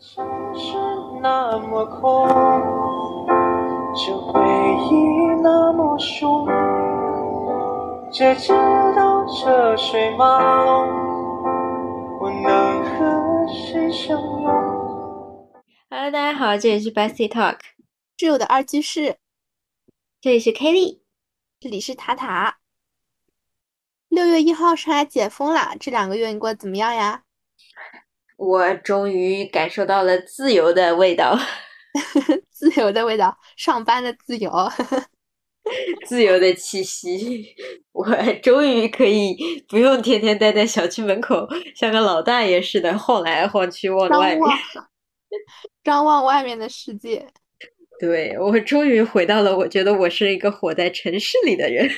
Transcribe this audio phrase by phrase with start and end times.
[0.00, 0.72] 城市
[1.22, 2.26] 那么空，
[3.94, 4.40] 这回
[4.90, 4.94] 忆
[5.40, 6.46] 那么凶，
[8.12, 8.48] 这街
[8.96, 10.88] 道车水马龙，
[12.20, 15.50] 我能和谁相拥
[15.88, 17.60] ？Hello，大家好，这里是 Bestie Talk，
[18.16, 19.18] 挚友的二居室，
[20.20, 21.00] 这里是 Kelly。
[21.60, 22.58] 这里是塔塔。
[24.08, 27.22] 六月一号上海解封了，这两个月你过得怎么样呀？
[28.36, 31.38] 我终于感受到了自由的味道，
[32.50, 34.50] 自由的味道，上班的自由。
[36.06, 37.54] 自由的气息。
[37.92, 38.04] 我
[38.42, 39.36] 终于可以
[39.68, 44.40] 不用天天待在小区门口，像个老大爷似的晃来晃去，望着外面。
[44.40, 44.58] 张望，
[45.84, 47.26] 张望外面的世界。
[47.98, 51.88] 对，我终于回到了我觉得我是一个活在城市里的人。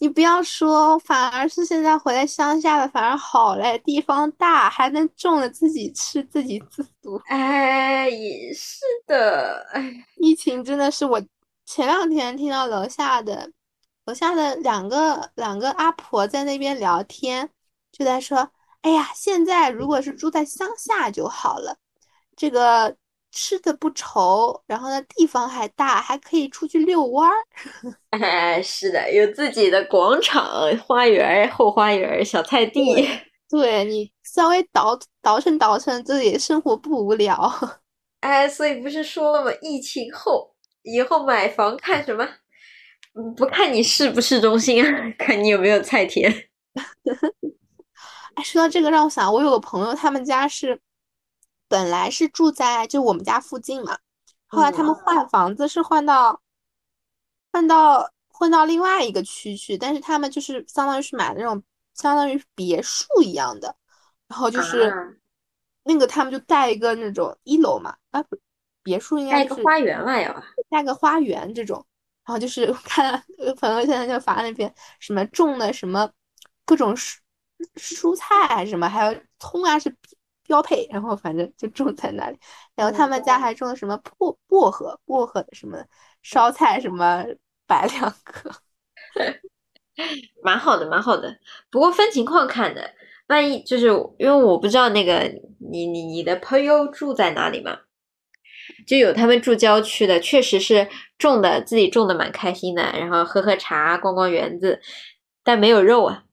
[0.00, 7.20] 你不要说，反而是现在回来乡下的反而好嘞，地方大，还能种了自己吃，自己自足。
[7.26, 11.20] 哎，也是的，哎，疫情真的是我
[11.66, 13.50] 前两天听到楼下的
[14.04, 17.50] 楼下的两个两个阿婆在那边聊天，
[17.90, 18.48] 就在说，
[18.82, 21.76] 哎呀，现在如果是住在乡下就好了，
[22.36, 22.96] 这个
[23.30, 27.36] 吃的不愁，然后呢地方还大，还可以出去遛弯儿。
[28.10, 30.44] 哎，是的，有自己的广场、
[30.78, 33.08] 花园、后花园、小菜地。
[33.50, 37.50] 对你稍微倒倒腾倒腾，自己生活不无聊。
[38.20, 39.50] 哎，所以不是说了吗？
[39.62, 42.26] 疫情后以后买房看什么？
[43.14, 46.30] 嗯不看你市不市中心啊，看你有没有菜田。
[48.34, 50.78] 哎，说到这个，让我想，我有个朋友，他们家是
[51.68, 53.98] 本来是住在就我们家附近嘛，
[54.46, 56.40] 后来他们换房子是换到
[57.52, 61.62] 换到换到另外一个区去，但是他们就是相当于是买那种
[61.94, 63.76] 相当于别墅一样的，
[64.26, 64.94] 然后就是啊
[65.84, 68.38] 那个他们就带一个那种一楼嘛，啊不，
[68.82, 70.44] 别墅应该是盖个花园嘛要。
[70.68, 71.84] 带个花园这种，
[72.24, 76.10] 然后就是我看我朋友现在就发那边什么种的什么
[76.64, 77.16] 各种蔬
[77.76, 79.94] 蔬菜还是什么，还有葱啊是
[80.48, 82.38] 标配，然后反正就种在那里。
[82.74, 85.78] 然后他们家还种了什么薄薄荷，薄荷的什么
[86.22, 87.24] 烧菜什么
[87.66, 88.50] 百两棵。
[90.42, 91.38] 蛮好的，蛮好的。
[91.70, 92.94] 不过分情况看的，
[93.28, 93.86] 万一就是
[94.18, 95.30] 因为我不知道那个
[95.70, 97.80] 你你你的朋友住在哪里嘛，
[98.86, 100.88] 就有他们住郊区的，确实是
[101.18, 104.80] 种的自己种的蛮开心的，然后喝喝茶、逛逛园子，
[105.42, 106.24] 但没有肉啊。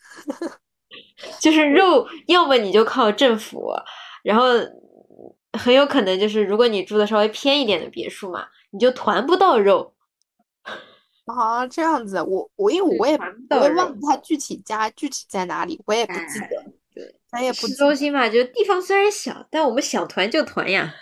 [1.40, 3.72] 就是肉，要么你就靠政府，
[4.22, 4.44] 然后
[5.58, 9.94] 很有可能就是如果你住的稍微偏一点的别墅嘛，你就团不到肉。
[11.26, 16.64] 啊，这样子，我我因为对我也团不到我也忘肉记他具体家具体在哪里，我也不记哎得，
[16.94, 17.74] 对，咱也不市。
[17.74, 20.94] 中心嘛，就地方虽然小，但我们想团就团呀。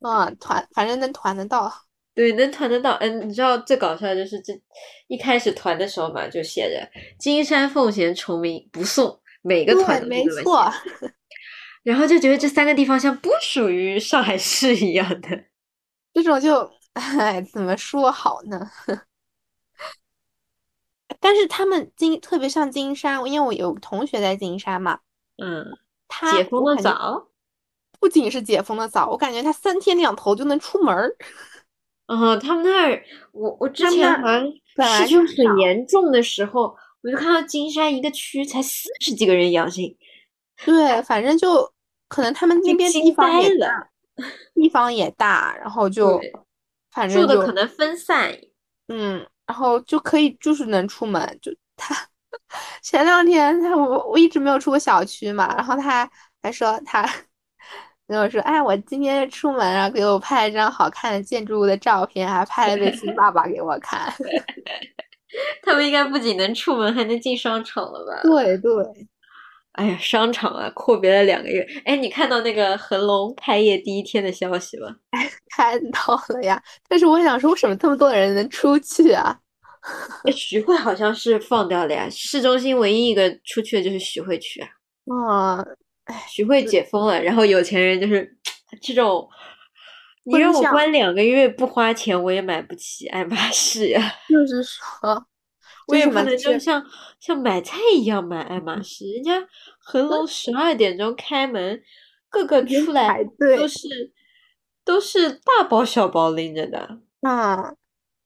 [0.00, 1.72] 嗯，团反正能团得到。
[2.14, 2.92] 对，能团得到。
[3.00, 4.52] 嗯，你知道最搞笑的就是这
[5.08, 10.72] 一开始团的时候嘛，就写着“金山奉贤崇明不送”，每个团对，都没错。
[11.84, 15.44] 然后就觉得这三个地方像不属于上海市一样的。
[16.14, 18.70] 这种就，哎，怎么说好呢？
[21.20, 25.00] 但是他们金，特别像金山，因为我有同学在金山嘛，
[25.36, 25.66] 嗯，
[26.08, 27.28] 他解封的早。
[28.00, 31.14] 不仅是解封的早，我感觉他三天两头就能出门儿。
[32.06, 34.44] 嗯，他们那儿，我我之前好像
[34.74, 39.94] 本来市区就很严重的时候，我就看到金山一个区才四十几个人阳性，
[40.64, 41.70] 对，反正就
[42.08, 43.88] 可能他们那边地方也大，
[44.54, 46.18] 地方也大，然后就
[46.90, 48.34] 反正就住的可能分散。
[48.88, 51.94] 嗯，然后就可以就是能出门，就他
[52.82, 56.10] 前两天他我我一直没有出过小区嘛，然后他还
[56.42, 57.06] 还说他
[58.08, 64.10] 跟我说，哎，我今天出门啊，给我拍了一张好看的建筑物的照片，还拍了对新爸爸给我看。
[65.62, 68.20] 他们应该不仅能出门，还能进商场了吧？
[68.22, 68.70] 对对，
[69.72, 71.66] 哎呀，商场啊，阔别了两个月。
[71.84, 74.96] 哎，你看到那个恒隆开业第一天的消息吗？
[75.56, 79.38] 看到了呀，但是我想说，为什么这么多人能出去啊？
[80.24, 84.68] 哎徐汇好像是放掉了呀，市中心唯一一个出去的就是徐汇区啊。
[85.06, 85.76] 嗯，
[86.28, 88.38] 徐汇解封了，然后有钱人就是
[88.80, 89.28] 这种，
[90.24, 94.14] 你让我关两个月不花钱，我也买不起爱马仕呀。
[94.28, 95.26] 就是说，
[95.86, 96.84] 我也不能为什么就就是像
[97.20, 99.46] 像买菜一样买爱马仕，人家
[99.78, 101.82] 恒隆十二点钟开门，
[102.28, 104.12] 个个出来都是
[104.84, 106.98] 都是大包小包拎着的。
[107.20, 107.76] 嗯，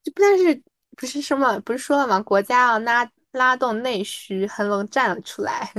[0.03, 0.61] 就但是
[0.97, 2.21] 不是什么不是说了吗？
[2.21, 5.71] 国家要拉拉动内需，恒隆站了出来。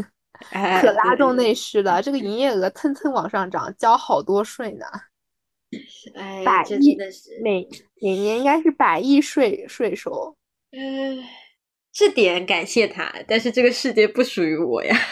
[0.53, 4.87] 哎，可拉动内需了，这个营业额蹭蹭往上涨，交好多税呢。
[6.17, 6.97] 哎，百亿
[7.43, 7.69] 每
[8.01, 10.35] 每年应该是百亿税税收。
[10.73, 11.23] 嗯、
[11.93, 14.97] 这点感谢他，但是这个世界不属于我呀。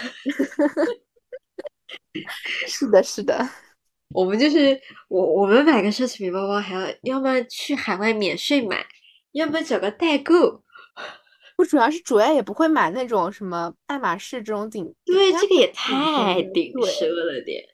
[2.67, 3.49] 是的，是的，
[4.11, 8.85] 我们就是我，我们买个奢侈品包包，还要要么去海外免税买，
[9.33, 10.63] 要么找个代购。
[11.59, 17.65] 我主要是主要也不会买那种什么爱马仕这种顶，对，这个也太顶奢了点，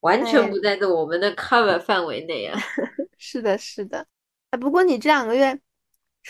[0.00, 2.56] 完全哎不在这我们的 cover 范围内啊。
[3.18, 4.06] 是的，是的。
[4.50, 5.58] 哎，不过你这两个月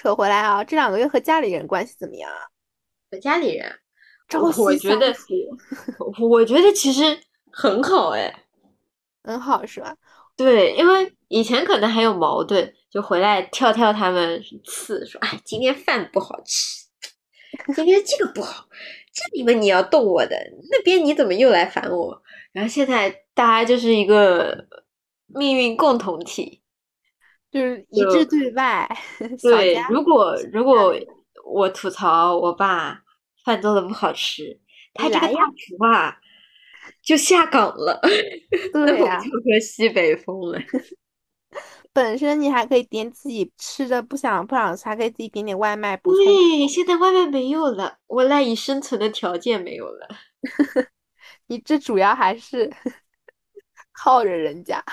[0.01, 2.39] 扯回来啊，这两个月和家里人关系怎么样啊？
[3.11, 3.69] 和家里人，
[4.31, 5.35] 朝我我觉得处，
[6.31, 7.19] 我觉得其实
[7.51, 8.45] 很好哎。
[9.25, 9.97] 很好是吧？
[10.37, 16.87] 对，因为以前可能还有矛盾，就回来跳跳他们刺，说哎，今天饭不好吃，
[17.75, 18.69] 今天这个不好，
[19.13, 20.37] 这里面你要动我的，
[20.71, 22.23] 那边你怎么又来烦我？
[22.53, 24.65] 然后现在大家就是一个
[25.27, 26.63] 命运共同体。
[27.51, 28.89] 就是一致对外，
[29.43, 30.95] 对家，如果如果
[31.45, 33.01] 我吐槽我爸
[33.45, 34.61] 饭做的不好吃，
[34.95, 36.19] 他这个大来呀厨啊
[37.03, 38.01] 就下岗了，
[38.73, 40.61] 对就喝西北风了。
[41.95, 46.25] 本身你还可以点自己吃的不想不想吃，还可以自己点点外卖补充。
[46.25, 50.07] 对，现在外卖没有了，我赖以生存的条件没有了。
[51.47, 52.71] 你这主要还是
[53.93, 54.85] 靠着人家，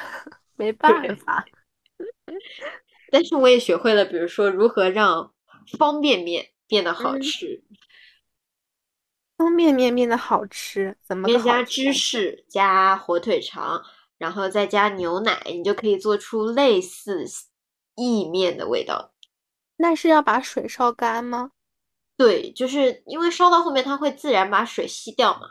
[0.55, 1.45] 没办法。
[3.11, 5.33] 但是我也学会了，比如说如何让
[5.77, 7.63] 方便面变得好嗯吃，
[9.37, 13.83] 方便面变得好吃，怎么面加芝士加火腿肠，
[14.17, 17.25] 然后再加牛奶，你就可以做出类似
[17.95, 19.13] 意面的味道。
[19.77, 21.51] 那是要把水烧干吗？
[22.17, 25.49] 对，就是因为烧到后面它会自然把水吸掉嘛，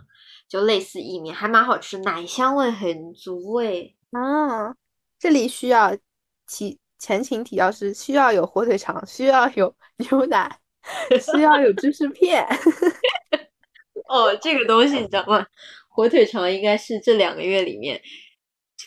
[0.49, 3.97] 就类似意面，还蛮好吃，奶香味很足诶。
[4.13, 4.75] 啊，
[5.19, 5.97] 这里需要
[6.47, 10.59] 提前情提要是需要有火腿肠，需要有 牛奶，
[11.21, 12.47] 需要有芝士片。
[14.09, 15.47] 哦，这个东西你知道吗？
[15.89, 18.01] 火腿肠应该是这两个月里面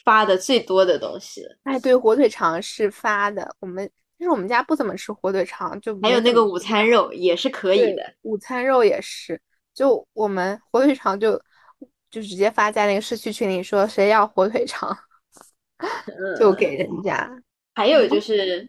[0.03, 1.57] 发的最多的东西了。
[1.63, 3.89] 哎，对，火腿肠是发的，我们
[4.19, 8.13] 就是我们家不怎么吃火腿肠，就还有没怎么那个午餐肉也是可以的。
[8.23, 9.41] 午餐肉也是，
[9.73, 11.41] 就我们火腿肠就
[12.11, 14.95] 就直接发在那个社区群里说谁要火腿肠
[16.37, 17.29] 就给人家。
[17.77, 18.67] 还有就是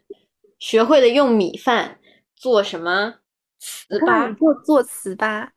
[0.59, 1.99] 学会了用米饭
[2.35, 3.15] 做什么
[3.59, 5.49] 糍粑做做糍粑，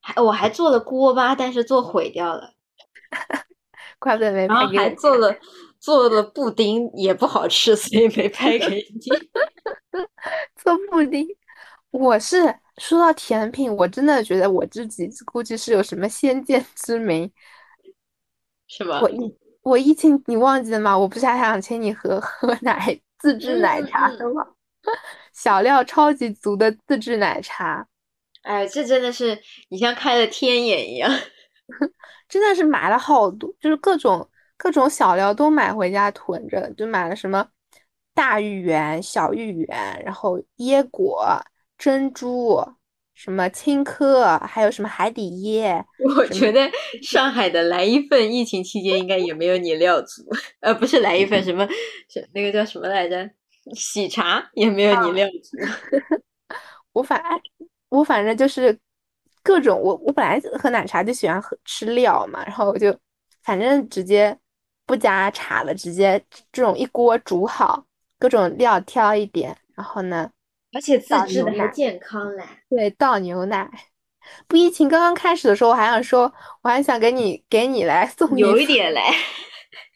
[0.00, 2.54] 还我还做了锅巴，但是做毁掉了。
[3.98, 5.36] 怪不得没拍还做了
[5.80, 9.00] 做了布丁，也不好吃，所以没拍给你。
[10.54, 11.26] 做布丁。
[11.90, 17.28] 我是说到甜品，我真的觉得我自己估计是有什么先见之明。
[18.68, 19.10] 是吗我？
[19.10, 20.96] 疫我疫情你忘记了吗？
[20.96, 24.46] 我不是还想请你喝喝奶自制奶茶的吗？
[25.32, 27.86] 小料超级足的自制奶茶，
[28.42, 31.10] 哎，这真的是你像开了天眼一样。
[32.28, 37.46] 真的是买了好多，就是各种各种小料都买回家囤着，就买了什么
[38.14, 41.40] 大芋圆、小芋圆，然后椰果、
[41.78, 42.60] 珍珠，
[43.14, 45.84] 什么青稞，还有什么海底椰。
[46.16, 46.60] 我觉得
[47.02, 50.22] 上海的来一份疫情期间应该也没有你料足，
[50.60, 51.66] 呃，不是来一份什么，
[52.08, 53.30] 是那个叫什么来着？
[53.74, 55.56] 喜茶也没有你料足。
[56.92, 57.40] 我反哎
[57.90, 58.76] 我反正就是
[59.42, 62.92] 各种我我本来喝奶茶就喜欢喝吃料嘛，然后我就
[63.42, 64.36] 反正直接
[64.84, 66.20] 不加茶了，直接
[66.50, 67.86] 这种一锅煮好，
[68.18, 70.30] 各种料挑一点，然后呢，
[70.72, 72.44] 而且自倒制的还健康嘞。
[72.68, 73.70] 对，倒牛奶。
[74.46, 79.00] 不，疫情刚刚开始的时候，我还想说，我还想给你给你来 送你有一点嘞，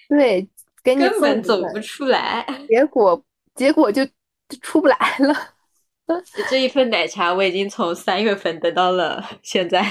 [0.09, 0.49] 对，
[0.83, 2.45] 给你根本走不出来。
[2.69, 5.35] 结果结果就就出不来了。
[6.49, 9.85] 这一份奶茶我已经从三月份等到了现在。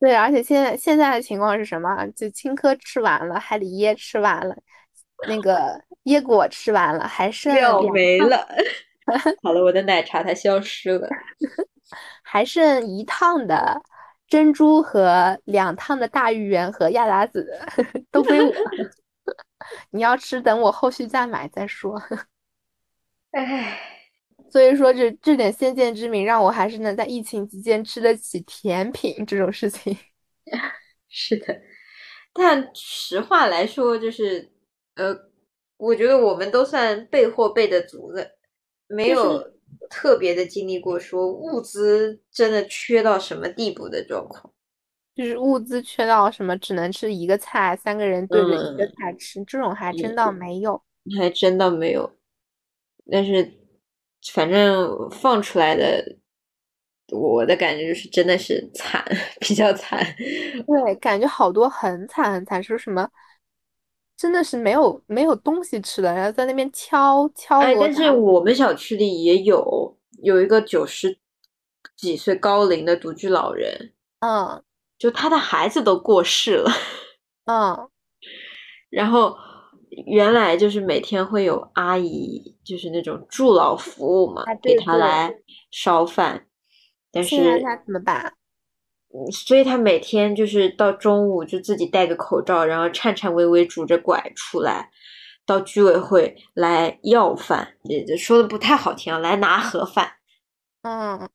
[0.00, 2.06] 对，而且现在现在的情况是什么？
[2.16, 4.56] 就青稞吃完了，海里椰吃完了，
[5.28, 8.48] 那个椰果吃完了，还剩料两没了。
[9.42, 11.08] 好了，我的奶茶它消失了。
[12.22, 13.82] 还剩一趟的
[14.26, 17.46] 珍珠和两趟的大芋圆和亚达子
[18.10, 18.52] 都归我。
[19.90, 22.00] 你要吃，等我后续再买再说。
[23.32, 23.78] 唉，
[24.50, 29.96] 所以说这这点先见之明，让我还是能在疫情期间吃得起甜品这种事情。
[31.08, 31.60] 是的，
[32.32, 34.50] 但实话来说，就是
[34.96, 35.14] 呃，
[35.76, 38.32] 我觉得我们都算备货备的足的，
[38.94, 39.42] 没有
[39.90, 44.52] 特别的经历过说物资真的缺到什么地步的状况。
[45.14, 50.82] 就是物资缺到什么只能吃一个菜，三个人对着一个嗯菜吃，这种还真倒没有。
[51.18, 52.16] 还真倒没有，
[53.10, 53.52] 但是
[54.32, 56.18] 反正放出来的，
[57.08, 59.04] 我的感觉就是真的是惨，
[59.40, 60.00] 比较惨。
[60.66, 63.08] 对，感觉好多很惨很惨，说什么
[64.16, 71.18] 真的是没有没有东西吃的，然后在那边敲敲哎，但是我们小区里也有有一个九十
[71.96, 74.62] 几岁高龄的独居老人，嗯。
[74.98, 76.70] 就他的孩子都过世了，
[77.46, 77.88] 嗯。
[78.88, 79.36] 然后
[80.06, 85.34] 原来就是每天会有阿姨，就是那种助老服务嘛，啊给他来
[85.72, 86.46] 烧饭，
[87.10, 88.34] 但是他怎么办？
[89.14, 94.90] 嗯所以他每天就是到中午就自己戴个口罩，然后颤颤巍巍拄着拐出来，
[95.44, 100.12] 到居委会来要饭，也就说的不太好听啊，来拿盒饭。
[100.82, 101.28] 嗯，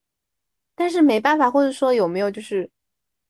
[0.75, 2.69] 但是没办法，或者说有没有就是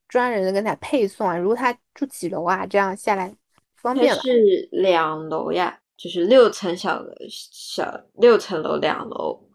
[0.07, 1.37] 专人的跟他配送啊？
[1.37, 3.35] 如果他住几楼啊，这样下来
[3.75, 4.21] 方便了。
[4.21, 9.46] 是两楼呀，就是六层小小六层楼两楼。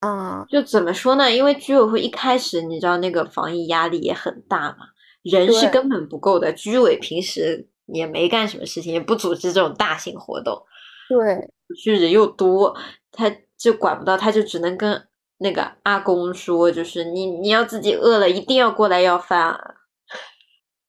[0.00, 1.30] 嗯，就怎么说呢？
[1.30, 4.88] 因为居委会一开始你知道那个防疫压力也很大嘛，
[5.22, 6.52] 人是根本不够的。
[6.52, 10.62] 居委平时也没干什么事情，也不组织这种大型活动，
[11.08, 11.50] 对，
[11.84, 12.74] 就人又多，
[13.12, 15.06] 他就管不到，他就只能跟
[15.38, 19.74] 那个阿公说，就是你你要自己饿了，一定要过来要饭啊。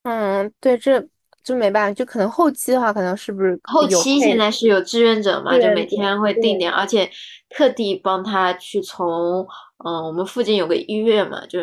[0.03, 1.05] 嗯，对，这
[1.43, 7.09] 就没办法，就可能后期的话，可能是不是后期现在是有志愿者嘛，就每天会定点，而且
[7.53, 9.45] 特地帮他去从
[9.85, 11.59] 嗯我们附近有个医院嘛，就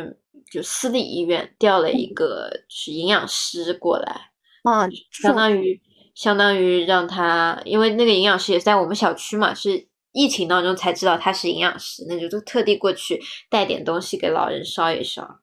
[0.50, 4.30] 就私立医院调了一个是营养师过来，
[4.62, 5.80] 啊，这相当于
[6.14, 15.40] 相当于让他，因为那个营养师也在我们小区嘛，是疫情当中才知道他是营养师，那就都特地过去带点东西给老人烧一烧。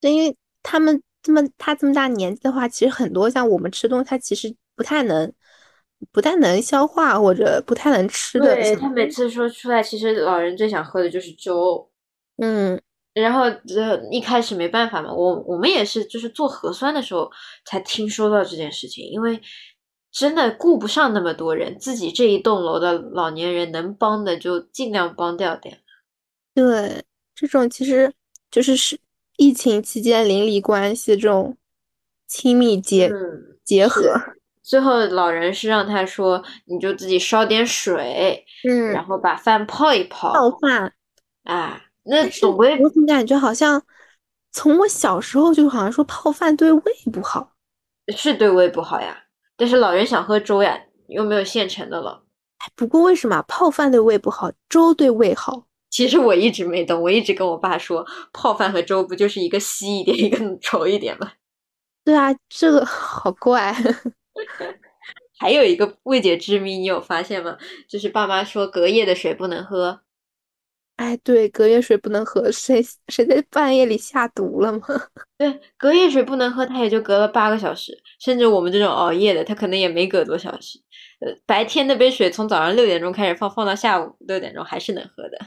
[0.00, 5.32] 对，因为他们这么他这么大年纪的话，其实很多像我们吃东西，他其实不太能
[6.12, 8.54] 不太能消化或者不太能吃的。
[8.54, 11.90] 对他每次说出来，其实老人最想喝的就是粥。
[12.36, 12.80] 嗯，
[13.14, 17.30] 然后这一开始没办法嘛，我我们也是就是做核酸的时候
[17.64, 19.40] 才听说到这件事情，因为
[20.12, 25.80] 真的顾不上那么多人，自己这一栋楼的老年人能帮的就尽量帮掉点。
[26.54, 28.12] 对，这种其实
[28.50, 28.98] 就是是
[29.36, 31.56] 疫情期间邻里关系这种
[32.26, 34.14] 亲密结嗯，结合。
[34.66, 40.92] 最后老人是让他说，你就自己烧点水，嗯然嗯，后把饭泡一泡，泡饭。
[41.44, 43.80] 啊，那总归我总感觉好像
[44.50, 46.82] 从我小时候就好像说泡饭对胃
[47.12, 47.52] 不好。
[48.16, 49.16] 是对胃不好呀。
[49.56, 52.24] 但是老人想喝粥呀，又没有现成的了。
[52.58, 55.66] 哎，不过为什么泡饭对胃不好，粥对胃好？
[55.90, 61.30] 其实我一直没懂，我一直跟我爸说，泡饭和粥不就是一个稀一点，一个稠一点吗？
[62.04, 63.72] 对啊，这个 好怪。
[65.38, 67.58] 还有一个未解之谜，你有发现吗？
[67.88, 70.00] 就是爸妈说隔夜的水不能喝，
[70.96, 74.80] 哎，对，隔夜水不能喝，谁谁在半夜里下毒了吗？
[75.36, 80.80] 对，隔夜水不能喝，它也就隔了八个小时，甚至我们这种熬夜的，它可能也没隔多小时。
[81.20, 85.38] 呃，白天那杯水从早上六点钟开始放，放到下午六点钟还是能喝的。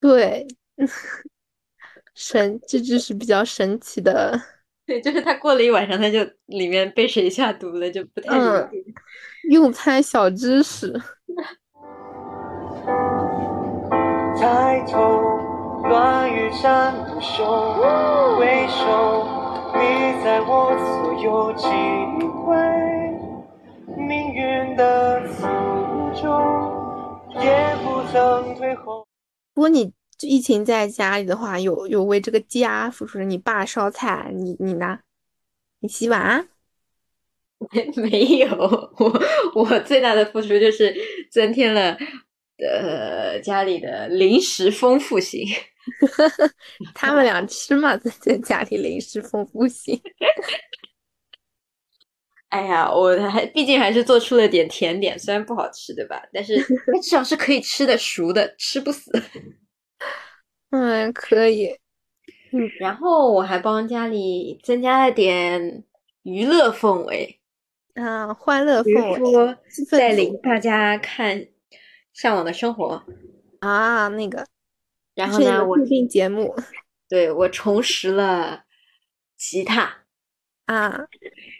[0.00, 0.46] 对，
[2.14, 4.40] 神，这就是比较神奇的。
[4.86, 8.84] 对，就是他过了一晚上，他就里面被谁下毒了，就不太理嗯解。
[9.50, 10.92] 用餐小知识。
[14.38, 15.20] 抬头，
[15.88, 17.44] 乱雨斩不休，
[18.36, 19.24] 回首，
[19.74, 19.80] 你
[20.24, 21.66] 在我左右，几
[22.44, 22.56] 回
[23.96, 25.40] 命运的诅
[26.20, 26.26] 咒，
[27.40, 29.06] 也不曾退后。
[29.54, 35.00] 不过你就疫情在家里的话，有有为这个家付出，你爸烧菜，你你呢？
[35.80, 36.48] 你洗碗？
[37.96, 38.48] 没有，
[38.98, 39.22] 我
[39.56, 40.94] 我最大的付出就是
[41.28, 41.98] 增添了
[42.64, 45.44] 呃家里的零食丰富性。
[46.94, 50.00] 他们俩吃嘛，在在家里零食丰富性。
[52.50, 56.22] 哎呀，我还毕竟还是做出了点甜点，虽然不好吃，对吧？
[56.32, 59.10] 但是 它至少是可以吃的，熟的，吃不死。
[60.72, 61.78] 嗯，可以。
[62.78, 65.84] 然后我还帮家里增加了点
[66.22, 67.38] 娱乐氛围，
[67.94, 69.56] 啊，欢乐氛围
[69.98, 71.38] 带领大家看
[72.12, 73.02] 《向往的生活》，
[73.66, 74.46] 啊，那个
[75.14, 76.54] 然后呢，我是一个固定节目
[77.08, 78.64] 对我重拾了
[79.36, 80.04] 吉他，
[80.66, 81.06] 啊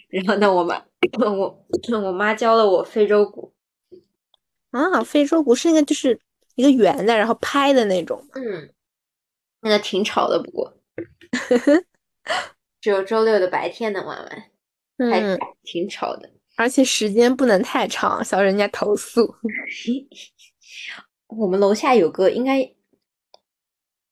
[0.09, 0.83] 然后呢，我妈
[1.19, 1.67] 我
[2.03, 3.55] 我妈教了我非洲鼓，
[4.73, 6.21] 啊，非洲鼓是那个就是
[6.55, 8.23] 一个圆的，然后拍的那种。
[8.35, 8.69] 嗯，
[9.63, 10.77] 那个挺吵的，不过
[12.81, 14.29] 只有周六的白天能玩完，
[15.11, 16.31] 还嗯，挺吵的。
[16.57, 19.35] 而且时间不能太长，小人家投诉。
[21.29, 22.75] 我们楼下有个应该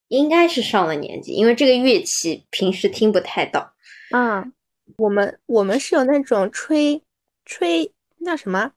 [0.08, 3.74] 应该是上了年纪，因为这个乐器平时听不太到。
[4.10, 4.44] 啊，
[4.96, 7.02] 我们我们是有那种吹
[7.44, 8.72] 吹那叫什么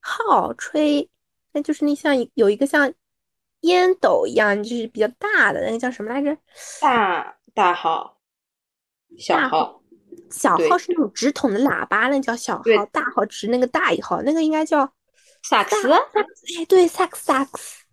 [0.00, 1.08] 号吹，
[1.52, 2.92] 那就是那像有一个像
[3.64, 6.36] 烟斗一样，就是比较大的那个叫什么来着？
[6.80, 8.18] 大大号、
[9.18, 9.82] 小号，
[10.30, 14.90] 小号是那种直筒的喇叭，那叫小号，大号直那个大一号，那个应该叫
[15.42, 15.90] 萨克斯。
[15.92, 17.84] 哎，对，萨克斯萨克斯。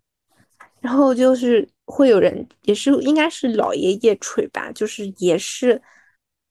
[0.80, 5.80] 然后就是会有人，也是应该是老爷爷吹吧，就是也是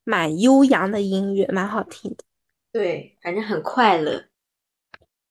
[0.06, 2.24] 蛮悠扬的音乐，蛮好听的。
[2.72, 4.24] 对，反正很快乐。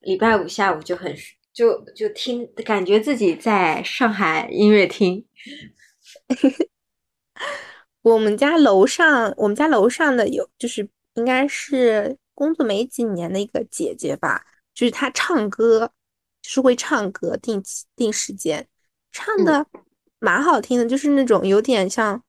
[0.00, 1.16] 礼拜五下午就很
[1.52, 5.26] 就就听，感觉自己在上海音乐厅。
[8.02, 15.92] 我们家楼上，我们家楼上的有，就是应该是工作没几年的一个姐姐吧，就是她唱歌，
[16.40, 18.66] 就是会唱歌，定期定时间，
[19.12, 19.66] 唱的
[20.18, 22.22] 蛮好听的，就是那种有点像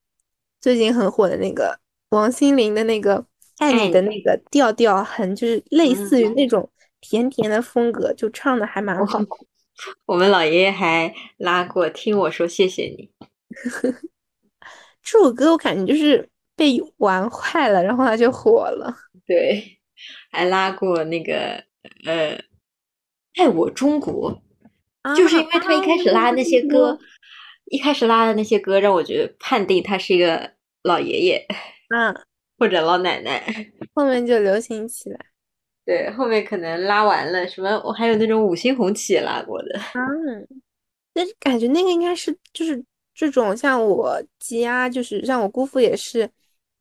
[0.60, 3.20] 最近很火的那个王心凌的那个
[3.60, 6.70] 《爱你》的那个调调，很就是类似于那种
[7.01, 9.20] 甜甜的风格，就唱的还蛮好。
[10.05, 13.10] 我们老爷爷还拉过，听我说谢谢你。
[15.03, 18.96] 这首歌我感觉就是被玩坏了，然后他就火了。
[19.25, 19.79] 对，
[20.31, 21.63] 还拉过那个
[22.05, 22.39] 呃，
[23.36, 24.39] 爱我中国，
[25.17, 27.00] 就是因为他一开始拉那些歌，
[27.65, 30.53] 一开始拉的那些歌，让我觉得判定他是一个
[30.84, 31.48] 老爷爷，
[31.89, 32.13] 啊，
[32.60, 33.72] 或者老奶奶。
[33.96, 35.31] 后面就流行起来。
[35.86, 39.80] 对，后面可能拉完了，什么我还有那种五星红旗也拉过的。
[39.96, 40.48] 嗯，
[41.14, 42.84] 但是感觉那个应该是就是
[43.14, 46.30] 这种像我家，就是像我姑父也是，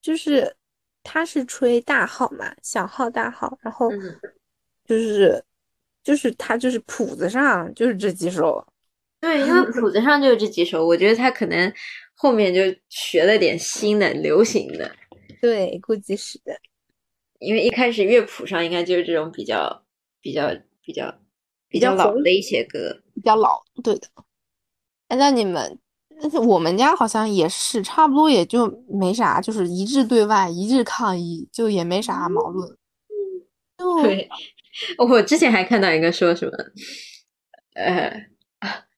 [0.03, 0.55] 就是
[1.03, 4.19] 他是吹大号嘛，小号大号，然后嗯
[4.85, 5.43] 就是
[6.05, 8.65] 就是他就是谱子上就是这几首。
[9.21, 11.73] 对，因为谱子上就是这几首，我觉得他可能
[12.15, 14.91] 后面就学了点新的、流行的。
[15.41, 16.59] 对，估计是的。
[17.41, 19.83] 因为一开始乐谱上应该就是这种比较、
[20.21, 20.49] 比较、
[20.83, 21.19] 比较、
[21.69, 24.07] 比较老的一些歌，比较老，对的。
[25.09, 25.79] 哎，那你们，
[26.21, 32.69] 但是我们家好像也是差不多，也就没啥，就是一致对外，一致抗议，就也没啥矛盾。
[33.79, 34.29] 嗯对，
[34.99, 36.53] 我之前还看到一个说什么，
[37.75, 38.13] 呃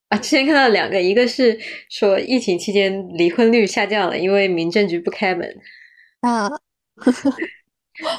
[0.09, 1.57] 啊，之前看到两个，一个是
[1.89, 5.61] 说疫情期间离婚率下降了，因为民政局不开门。
[6.19, 6.49] 啊，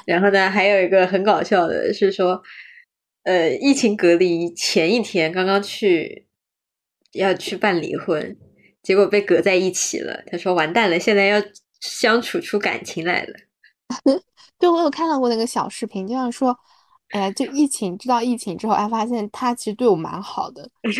[0.06, 2.40] 然后呢，还有一个很搞笑的是说，
[3.24, 6.26] 呃，疫情隔离前一天刚刚去
[7.12, 8.36] 要去办离婚，
[8.82, 10.22] 结果被隔在一起了。
[10.26, 11.42] 他说完蛋了，现在要
[11.80, 13.34] 相处出感情来了。
[14.58, 16.56] 对我有看到过那个小视频，就像说，
[17.08, 20.70] 哎呀，就疫情知道疫情之后，哎，发现他其实对我蛮好的。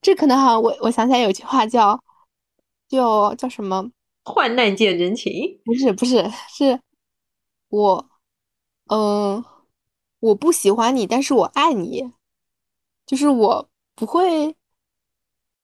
[0.00, 2.02] 这可能好像我我想起来有句话叫，
[2.88, 3.90] 就叫什么？
[4.26, 5.60] 患难见真情。
[5.64, 6.80] 不是不是，是
[7.68, 8.10] 我，
[8.90, 9.44] 嗯、
[10.20, 12.12] 我不喜欢你，但是我爱你，
[13.06, 14.56] 就是我不会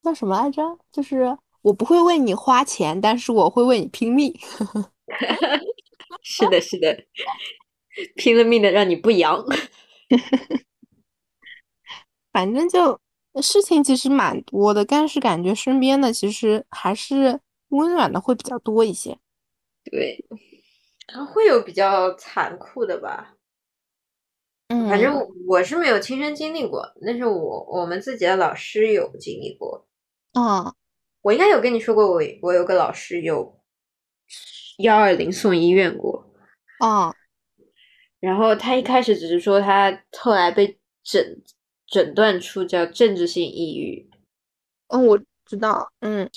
[0.02, 0.78] 叫什么来着？
[0.92, 4.32] 就是我不会为你花钱，但是我会为你拼命。
[6.22, 7.04] 是的，是的，
[8.14, 9.44] 拼了命的让你不阳。
[12.32, 13.00] 反正就
[13.42, 17.40] 事情其实蛮多的，但是感觉身边的其实还是
[17.76, 19.18] 温暖的会比较多一些。
[19.84, 20.24] 对，
[21.08, 23.34] 然后会有比较残酷的吧。
[24.68, 25.14] 嗯，反正
[25.46, 29.86] 我是没有亲身经历过，但是我我们自己的老师有经历过。
[30.34, 30.74] 哦
[31.22, 33.60] 我应该有跟你说过，我我有个老师有
[34.78, 36.26] 幺二零送医院过，
[36.84, 37.14] 嗯
[38.18, 41.42] 然后他一开始只是说他后来被诊
[41.86, 44.10] 诊断出叫政治性抑郁，
[44.88, 46.28] 嗯，我知道，嗯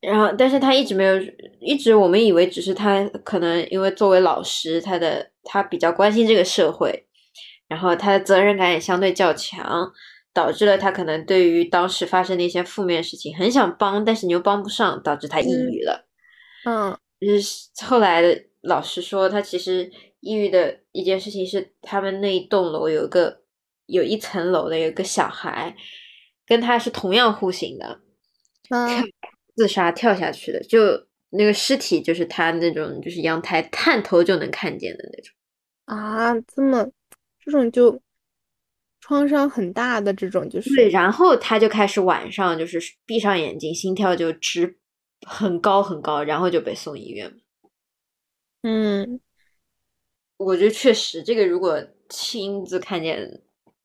[0.00, 1.14] 然后但是他一直没有，
[1.60, 7.06] 一直我们以为只是他可能因为作为老师，他的他比较关心这个社会，
[7.66, 9.92] 然后他的责任感也相对较强，
[10.32, 16.06] 导致了他可能对于当时发生的一些负面事情很想帮，但是你又帮不上，导致他抑郁了。
[16.64, 16.96] 嗯。
[17.20, 23.40] 就是后来的老师说，他其实抑郁的一件事情是，他们那一栋楼有一个
[23.86, 25.74] 有一层楼的有一个小孩，
[26.46, 27.98] 跟他是同样户型的，
[28.70, 29.02] 嗯
[29.58, 30.80] 自杀跳下去的，就
[31.30, 35.34] 那个尸体就是他那种就是阳台探头就能看见的那种。
[35.86, 36.88] 啊，这么
[37.44, 38.00] 这种就
[39.00, 44.78] 创伤很大的这种就是对，然后他就开始晚上就是闭上眼睛，心跳就直
[45.26, 47.34] 很高很高，然后就被送医院。
[48.62, 49.20] 嗯，
[50.36, 53.42] 我觉得确实，这个如果亲自看见，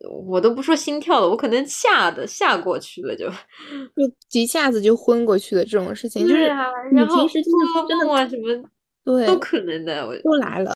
[0.09, 3.29] 我都不说心跳了，我可能吓的吓过去了就。
[4.29, 8.69] 就一下子就昏过去的这种事情，就是啊，你然后平时做真的梦啊什么
[9.03, 10.05] 对都可能的。
[10.05, 10.73] 我都来了。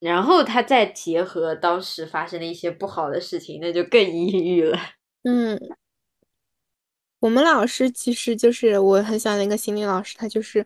[0.00, 4.78] 然后他再结合当时发生的一些不好的事情，那就更抑郁了。
[5.24, 5.58] 嗯，
[7.18, 10.64] 我们老师其实就是我很喜欢的一个心理老师，他就是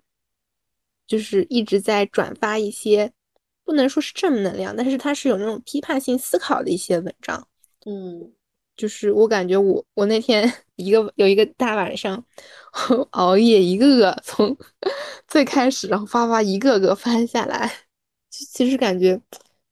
[1.07, 3.11] 就是一直在转发一些
[3.65, 7.47] 不能说是正能量，但是它是有那种批判性思考的一些文章。
[7.87, 8.33] 嗯，
[8.77, 12.25] 就是我感觉我我那天 一个有一个大晚上
[13.13, 14.57] 熬夜，一个个从
[15.29, 17.67] 最开始然后发发一个个翻下来，
[18.31, 19.21] 就其实感觉，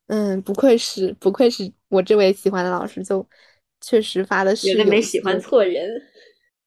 [0.07, 3.27] 嗯，不愧是不愧是我这位喜欢的老师，就
[3.81, 5.89] 确实发的是原来有没喜欢错人。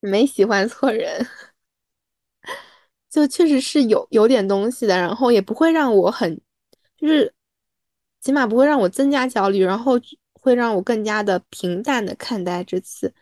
[0.00, 1.26] 没喜欢错人，
[3.08, 6.38] 就确实是有有点东西的，然后也不会让我很，
[6.96, 7.34] 就是
[8.20, 9.94] 起码不会让我增加焦虑，然后
[10.32, 13.12] 会让我更加的平淡的看待这次，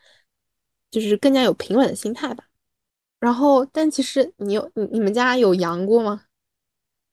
[0.90, 2.44] 就是更加有平稳的心态吧。
[3.18, 6.24] 然后，但其实你有你你们家有阳过吗？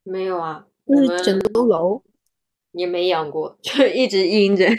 [0.04, 2.04] 没有啊，就是整栋楼
[2.72, 4.66] 也没养过，就一直阴着。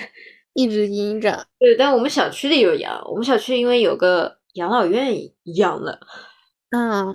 [0.52, 6.00] 一直阴着，对，但我们小区里有养，我们小区因为有个养老院养了，
[6.70, 7.14] 嗯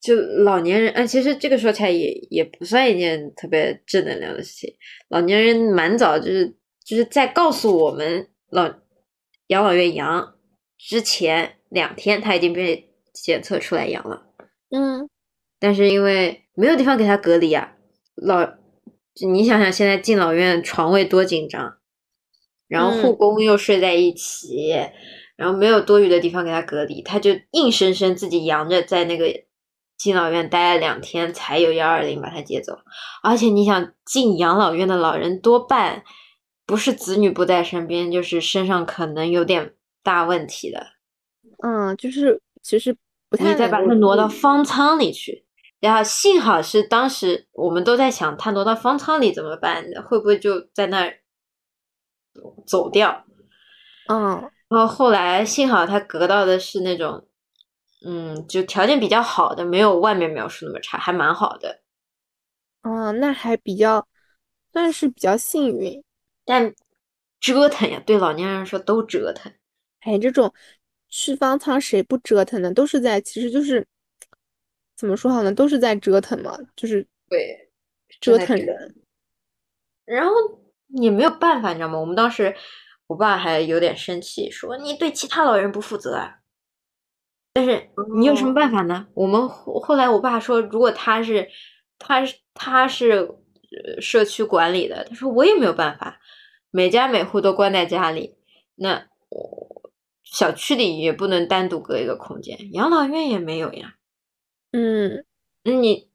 [0.00, 4.74] 就老年人，哎，其实这个说起来也也不算一件特别正能量的事情。
[5.08, 8.72] 老年人蛮早就是就是在告诉我们老
[9.48, 10.34] 养老院阳
[10.78, 14.26] 之前两天，他已经被检测出来阳了，
[14.70, 15.08] 嗯。
[15.58, 17.76] 但是因为没有地方给他隔离啊，
[18.14, 18.54] 老
[19.30, 21.76] 你想想现在敬老院床位多紧张，
[22.66, 23.16] 然后护嗯。
[23.18, 24.72] 工又睡在一起，
[25.36, 29.26] 然后没有多余的地方给他隔离，他就硬生生自己阳着在那个
[30.00, 32.78] 敬老院待了两天，才有幺二零把他接走。
[33.22, 36.02] 而且你想进养老院的老人多半
[36.64, 40.86] 不是子女不在身边，就是身上可能有点大问题的，
[41.62, 42.96] 嗯，就是其实
[43.28, 45.44] 不太你再把他挪到方舱里去。
[45.80, 49.84] 然后幸好是当时我们都在想，他挪到方舱里怎么办？
[50.08, 51.18] 会不会就在那儿
[52.66, 53.24] 走掉？
[54.08, 57.26] 嗯然后后来幸好他隔到的是那种，
[58.02, 61.82] 嗯，就条件比较好的，没有外面描述那么差，还蛮好的。
[62.82, 64.08] 哦，那还比较
[64.72, 66.02] 算是比较幸运。
[66.44, 66.74] 但
[67.38, 69.52] 折腾呀，对老年人说都折腾。
[70.00, 70.52] 哎，这种
[71.08, 72.72] 去方舱谁不折腾呢？
[72.72, 73.86] 都是在，其实就是
[74.96, 75.54] 怎么说好呢？
[75.54, 77.70] 都是在折腾嘛，就是对，
[78.18, 78.96] 折腾人。
[80.06, 80.32] 然后
[80.88, 81.98] 也没有办法，你知道吗？
[81.98, 82.56] 我们当时
[83.06, 86.39] 我爸还有点生气，说你对其他老人不负责啊。
[87.52, 89.08] 但是你有什么办法呢？
[89.14, 91.48] 我们后后来我爸说，如果他是
[91.98, 96.20] 他是他是呃社区管理的，他说我也没有办法，
[96.70, 98.36] 每家每户都关在家里，
[98.76, 99.90] 那我
[100.22, 103.96] 小区里也不能单独隔一个空间，养老院也没有呀。
[104.72, 105.24] 嗯，
[105.64, 106.08] 那你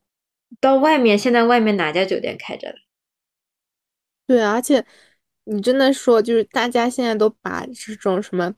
[0.62, 2.76] 到外面，现在外面哪家酒店开着了？
[4.26, 4.86] 对啊，而且
[5.44, 8.56] 你真的说，就是大家现在都把这种什么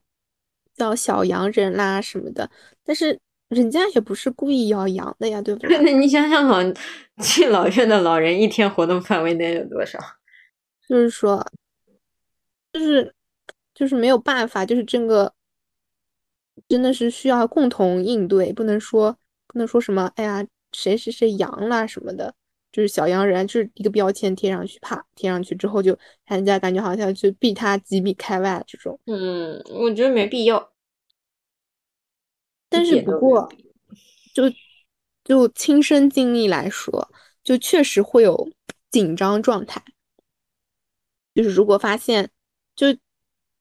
[0.78, 2.48] 叫小洋人啦什么的，
[2.84, 5.92] 但是人家也不是故意要养的呀，对不那对？
[5.98, 6.62] 你想想老
[7.20, 9.98] 敬老院的老人一天活动范围内有多少？
[10.88, 11.44] 就是说，
[12.72, 13.12] 就是
[13.74, 15.34] 就是没有办法，就是这个
[16.68, 22.34] 真的是需要共同应对，不能说不能说什么，哎呀，谁谁谁阳了什么的，
[22.70, 28.98] 就是小洋人，就是一个标签贴上去，啪贴上去之后就，人家感觉好像就避他几米开外这种。
[29.06, 30.72] 嗯，我觉得没必要。
[32.68, 33.48] 但是不过，
[34.34, 34.44] 就
[35.24, 37.10] 就亲身经历来说，
[37.42, 38.50] 就确实会有
[38.90, 39.82] 紧张状态。
[41.34, 42.28] 就是如果发现，
[42.76, 42.88] 就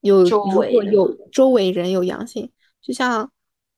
[0.01, 3.31] 有如果有周围人有阳性，就像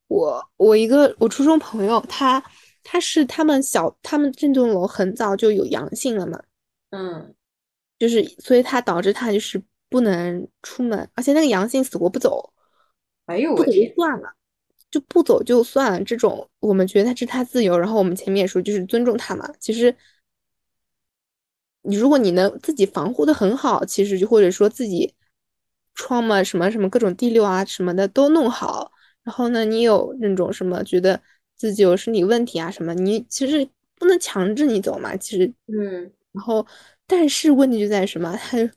[0.07, 2.43] 我我一个我初中朋友，他
[2.83, 6.41] 他是他们小他们这栋楼很早就有阳性了嘛，
[6.89, 7.33] 嗯，
[7.97, 12.53] 就是所以他导致他就是不能出门，而且那个阳性死活不走。
[13.25, 14.33] 哎呦不走就我天，算了，
[14.89, 16.03] 就不走就算了。
[16.03, 19.47] 这种我们觉得他是他自由，然后我们前面也说就是尊重他嘛。
[19.59, 19.95] 其实，
[21.83, 25.13] 你如果你能自己防护的很好，其实就或者说自己
[25.93, 28.91] 窗嘛什么什么各种第六啊什么的都弄好，
[29.23, 31.21] 然后呢，你有那种什么觉得
[31.59, 35.15] 自己有身体问题啊什么，你其实不能强制你走嘛。
[35.17, 36.65] 其实嗯，然后，
[37.05, 38.35] 但是问题就在什么？
[38.37, 38.69] 他 就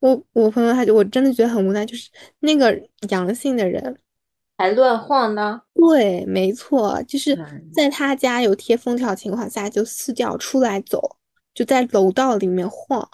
[0.00, 2.76] 我我朋友他就我真的觉得很无奈，就是那个
[3.10, 3.96] 阳性的人，
[4.58, 5.62] 还乱晃呢。
[5.74, 11.16] 对，没错，就是嗯在他家有贴封条情况下，就撕掉出来走，
[11.54, 13.08] 就在楼道里面晃，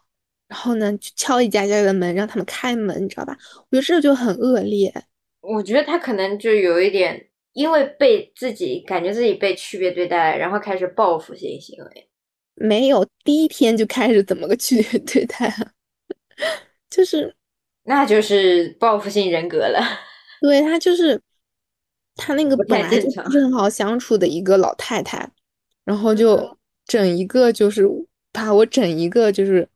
[0.48, 3.37] 然后呢，就敲一家家的门，让他们开门，你知道吧？
[3.70, 4.92] 我觉得这就很恶劣。
[5.40, 12.08] 我觉得他可能就有一点，因为被自己感觉自己被区别对待，然后开始报复性行为。
[12.54, 15.72] 没有第一天就开始怎么个区别对待啊？
[16.90, 17.34] 就是
[17.84, 19.80] 那就是报复性人格了。
[20.42, 21.18] 对他就是
[22.14, 25.26] 他那个本来就是很好相处的一个老太太，
[25.84, 27.84] 然后嗯就整一个就是
[28.32, 29.66] 把我整一个就是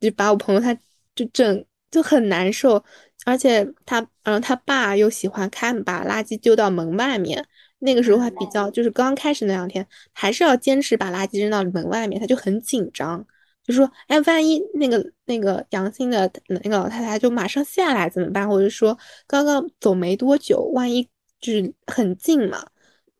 [0.00, 0.74] 就把我朋友他
[1.14, 2.82] 就整就很难受，
[3.26, 7.46] 而且他然后他爸又喜欢看把垃圾丢到门外面，
[7.78, 13.24] 那个时候还比较就是刚开始那两天还是要坚持把垃圾扔到门外面，他就很紧张。
[13.62, 18.48] 就说，哎，万一那个那个阳性的那个老太太就马上下来怎么办？
[18.48, 21.08] 或者说刚刚走没多久，万一
[21.40, 22.66] 就是很近嘛，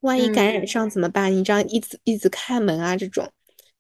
[0.01, 1.33] 万一感染嗯上怎么办？
[1.33, 3.29] 你这样一直一直开门啊，这种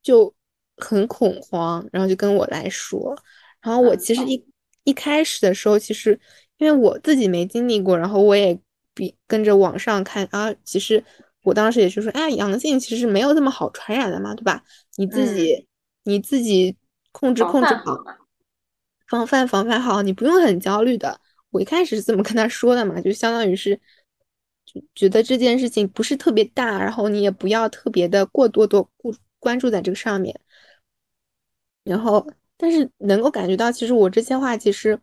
[0.02, 0.32] 就
[0.76, 3.16] 很恐慌，然后就跟我来说，
[3.60, 4.44] 然后我嗯其实一
[4.82, 6.18] 一开始的时候，其实
[6.58, 8.58] 因为我自己没经历过，然后我也
[8.94, 11.04] 比跟着网上看啊，其实
[11.42, 14.64] 我当时也就说，哎，阳性其实没有这么好传染的嘛，对吧？
[14.96, 15.66] 你自己、
[16.04, 16.76] 你自己
[17.12, 17.96] 控制控制好。
[19.06, 21.20] 防范防范好，你不用很焦虑的。
[21.50, 23.80] 我一开始是这么跟他说的嘛，就相当于是，
[24.64, 30.38] 就觉得这件事情不是特别大，然后你也不要特别的过多多顾关注在这个上面。
[31.84, 34.98] 然后，但是能够感觉到，其实我这些话其实，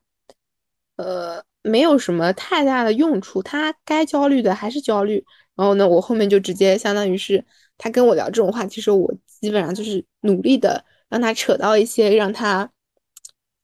[0.96, 3.42] 呃，没有什么太大的用处。
[3.44, 5.24] 他该焦虑的还是焦虑。
[5.56, 7.44] 然后呢，我后面就直接相当于是
[7.78, 12.70] 他跟我聊这种话，其实我基本上就是努力的让他扯到一些让他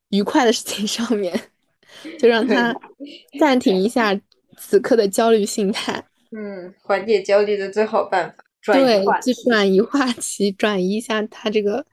[0.09, 1.39] 愉快的事情上面，
[2.19, 2.75] 就让他
[3.39, 4.19] 暂停一下
[4.57, 6.03] 此刻的焦虑心态。
[6.31, 11.83] 嗯，缓解焦虑的最好办法，转移对，话题，就转移话题，转移一下他这个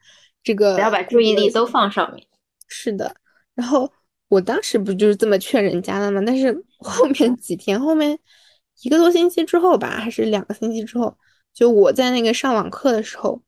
[0.42, 2.26] 这个，不要把注意力都放上面。
[2.68, 3.16] 是的，
[3.54, 3.90] 然后
[4.28, 6.22] 我当时不就是这么劝人家的吗？
[6.26, 8.18] 但是后面几天，后面
[8.82, 11.16] 一个多星期之后吧，还是两个星期之后，
[11.54, 13.40] 就我在那个上网课的时候，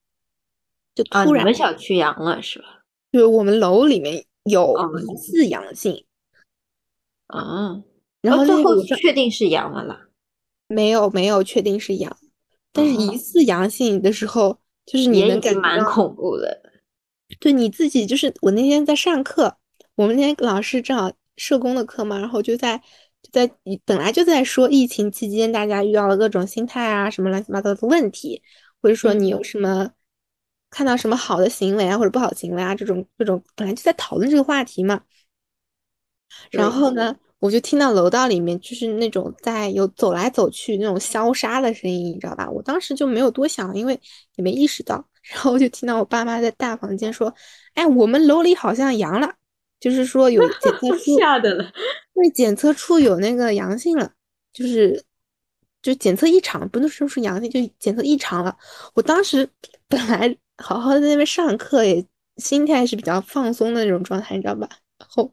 [0.94, 2.82] 就啊，突然你们小区阳了是吧？
[3.10, 6.04] 就是我们楼里面有哦疑似阳性，
[7.26, 7.82] 啊，
[8.22, 10.08] 然后哦最后确定是阳了啦。
[10.68, 12.16] 没有没有确定是阳，
[12.72, 15.90] 但是疑哦似阳性的时候，就是你也能感觉到。
[15.90, 16.62] 恐怖的。
[17.40, 19.57] 对你自己，就是我那天在上课，
[19.98, 22.78] 我们那天老师正好社工的课嘛，然后就在
[23.20, 23.50] 就在
[23.84, 28.40] 本来就在说疫情期间大家遇到了各种心态啊，什么乱七八糟的问题，
[28.80, 29.90] 或者说你有什么
[30.70, 35.02] 看到什么好的行为啊，或者不好的行为啊，这种这种本来就在讨论这个话题嘛。
[36.52, 42.48] 然后呢，我就听到楼道里面就是那种在有走来走去那种消杀的声音，你知道吧？
[42.48, 44.00] 我当时就没有多想，因为
[44.36, 45.04] 也没意识到。
[45.22, 47.34] 然后我就听到我爸妈在大房间说
[47.74, 49.34] ：“哎，我们楼里好像阳了，
[49.80, 51.72] 就是说有 检测出，吓的了。
[52.14, 54.12] 对，检测出有那个阳性了，
[54.52, 55.04] 就是
[55.82, 58.56] 就检测异常，不能说是阳性，就检测异常了。
[58.94, 59.48] 我当时
[59.88, 62.04] 本来好好的在那边上课，也
[62.36, 64.68] 心态是比较放松的那种状态，你知道吧？
[64.98, 65.32] 然后。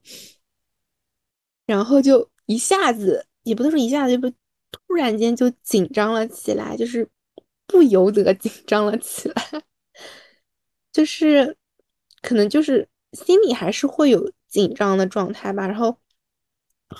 [1.65, 4.29] 然后就一下子，也不能说一下子，就不
[4.71, 7.09] 突然间就紧张了起来，就是
[7.65, 9.63] 不由得 紧张了起来，
[10.93, 11.57] 就是
[12.21, 15.65] 可能就是心里还是会有紧张的状态吧。
[15.65, 15.97] 然后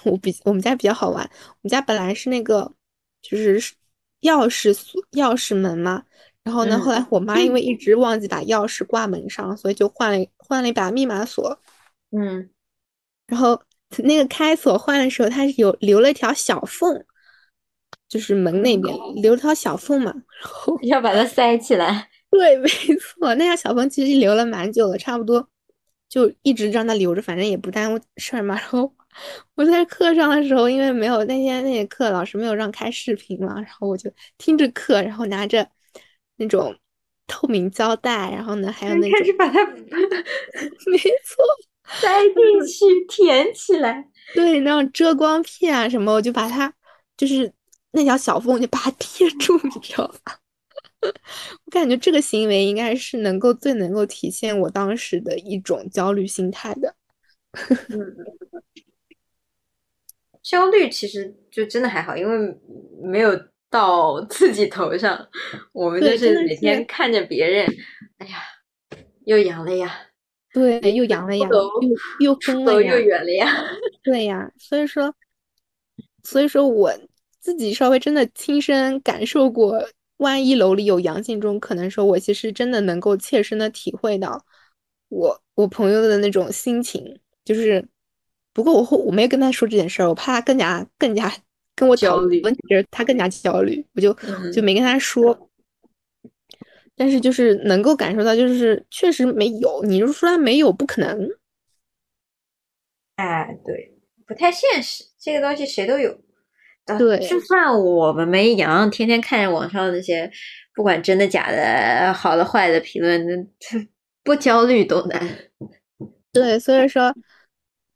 [0.04, 2.72] 我比我们家比较好玩，我们家本来是那个
[3.22, 3.60] 就是
[4.22, 6.04] 钥匙锁钥匙门嘛，
[6.44, 11.60] 然后呢，嗯后来我妈因为一直忘记把钥匙挂门上，所以就换了换了一把密码锁。
[12.12, 12.50] 嗯，
[13.28, 13.62] 然后
[13.98, 17.06] 那个开锁换的时候，它是有留了一条小缝，
[18.08, 20.12] 就是门那边留了条小缝嘛。
[20.12, 22.10] 然后要把它塞起来。
[22.32, 25.48] 对，没错，那条小缝其实留了蛮久了，差不多
[26.16, 28.56] 就一直让它留着，反正也不耽误事儿嘛。
[28.58, 28.90] 然后
[29.56, 35.68] 我在课上的时候，因为没有那天那节课老师没有让开视频嘛，然后我就听着课，然后拿着
[36.38, 36.74] 那种
[37.28, 39.66] 透明胶带，然后呢还有那种开始把它
[40.88, 41.44] 没错。
[42.00, 42.34] 塞进
[42.66, 44.08] 去，填起来。
[44.34, 46.74] 对，那种遮光片啊什么，我就把它
[47.18, 47.52] 就是
[47.92, 50.40] 那条小缝，我就把它贴住，你知道吧？
[51.76, 56.96] 我感觉这个行为应该是能够最能够体现我当时的一种焦虑心态的。
[57.90, 58.16] 嗯，
[60.42, 62.58] 焦虑其实就真的还好，因为
[63.04, 63.38] 没有
[63.70, 65.28] 到 自己头上。
[65.74, 67.68] 我们就是每天看着别人，
[68.20, 68.38] 哎呀，
[69.26, 69.94] 又阳了呀，
[70.54, 73.54] 对，又阳了呀，又又疯了呀又，远了呀。
[74.02, 75.14] 对呀，所以说，
[76.24, 76.94] 所以说我
[77.42, 79.86] 自己稍微真的亲身感受过，
[80.18, 84.46] 万一楼里有阳性中，可能说我其实真的能够切身的体会到
[85.10, 87.86] 我我朋友的那种心情，就是
[88.54, 91.32] 不过我后我没跟他说这件事儿，我怕他更加更加
[91.76, 95.50] 跟我讨焦虑论问题，就是他更加焦虑，我就嗯就没跟他说。
[96.98, 101.30] 但是就是能够感受到，就是确实没有，你就说他没有，不可能。
[103.18, 106.18] 哎，对，不太现实，这个东西谁都有。
[106.86, 110.32] 呃对就算我们没阳，天天看着网上那些
[110.76, 113.34] 不管真的假的、好的坏的评论，那
[114.24, 115.28] 不焦虑都难。
[116.32, 117.14] 对，所以说，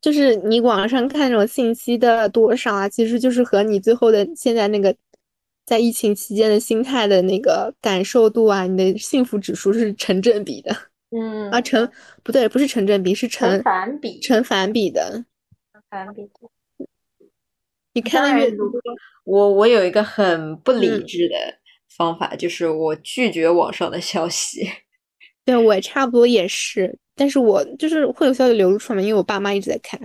[0.02, 4.95] 就是你网上看这种信息的多少啊，其实就是和你最后的现在那个
[5.65, 10.75] 在疫情期间的心态的那个感受度啊，你的幸福指数是成正比的
[11.12, 11.89] 嗯啊，成
[12.23, 15.25] 不对，不是成正比，是成成反比，成反比的。
[15.89, 16.30] 反比。
[18.03, 18.71] 你看当然的越多，
[19.25, 21.35] 我我有一个很不理嗯智的
[21.97, 24.69] 方法，就是我拒绝网上的消息。
[25.45, 29.99] 对我也差不多也是，但是我就是会有消息流露出来嘛，因为我爸妈一直在看，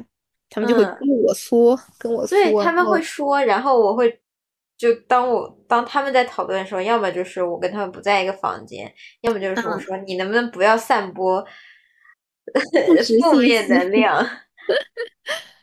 [0.48, 4.20] 他们就会嗯跟我说，跟我说，对，他们会说，然后我会
[4.78, 11.44] 就当我当他们在讨论的时候，要么就是我跟他们不在一个房间，要么就是说我嗯说你能不能不要散播
[13.30, 14.26] 负面能量？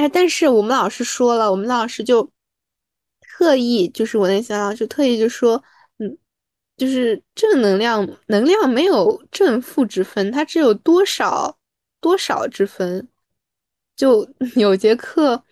[0.00, 2.32] 哎，但是我们老师说了，我们老师就
[3.20, 5.62] 特意，就是我那小老师特意就说，
[5.98, 6.16] 嗯，
[6.78, 11.58] 就是正能量，能量没有正负之分，它只有多少
[12.00, 13.06] 多少之分。
[13.94, 15.44] 就 有节课，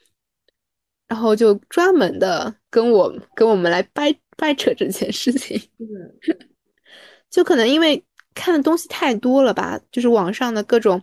[1.07, 5.61] 然后就专门的跟我跟我们来掰掰扯这件事情。
[5.77, 5.87] 嗯，
[7.29, 8.03] 就可能因为
[8.35, 11.03] 看的东西太多了吧，就是网上的各种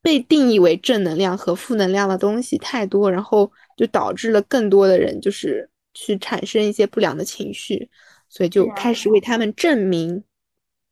[0.00, 7.90] 被定义为正能量和负能量的东西太多，然后就导致了更多的人就是去产生一些不良的情绪，
[8.28, 10.22] 所以就开始为他们证明。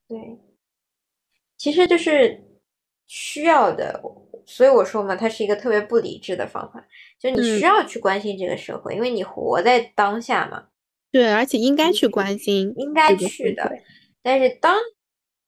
[0.09, 0.19] 对，
[1.57, 2.45] 其实就是
[3.07, 4.03] 需要的，
[4.45, 6.85] 所以我说嘛，它是一个特别不理智的方法，
[7.19, 10.66] 就你需嗯要去关心这个社会，因为你活在当下嘛。
[11.12, 13.73] 对，而且应该去关心应该去的。
[14.23, 14.77] 但是当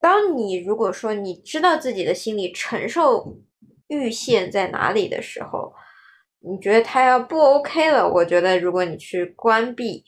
[0.00, 3.38] 当你如果说你知道自己的心理承受
[3.88, 5.74] 阈限在哪里的时候，
[6.40, 10.04] 你觉得他要不 OK 了，我觉得如果你去关闭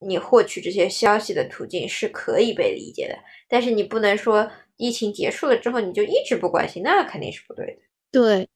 [0.00, 7.82] 你获取这些消息的途径是可以被理解的，但是你不能说疫情结束了之后你就一直不关心，那肯定是不对的。
[8.10, 8.48] 对，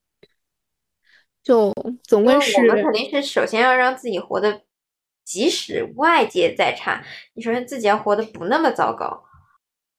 [1.43, 4.63] 就总归是我们肯定是首先要让自己活得，
[5.25, 9.23] 即使外界再差，你首先自己要活得不那么糟糕。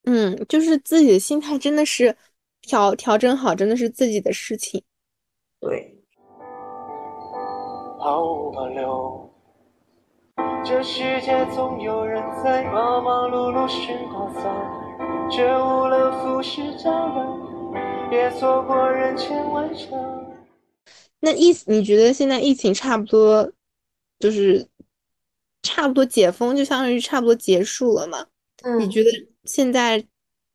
[0.05, 2.15] 嗯，就是自己的心态真的是
[2.65, 4.83] 调调整好，真的是自己的事情。
[5.59, 5.91] 对。
[7.99, 9.31] 毫无保留。
[10.63, 19.89] 这世界总有人在忙忙碌碌寻宝藏，却误了浮世沾染，也错过人间万象。
[21.19, 23.51] 那意思，你觉得现在疫情差不多，
[24.19, 24.67] 就是
[25.63, 28.27] 差不多解封，就相当于差不多结束了嘛？
[28.79, 29.09] 你嗯，觉得
[29.43, 30.05] 现在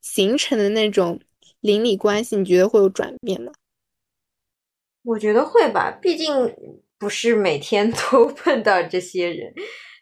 [0.01, 1.21] 形成的那种
[1.61, 3.53] 邻里关系，你觉得会有转变吗？
[5.03, 6.55] 我觉得会吧，毕竟
[6.99, 9.53] 不是每天 都碰到这些人，